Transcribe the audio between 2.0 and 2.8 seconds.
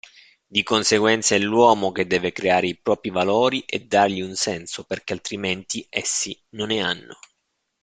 deve creare i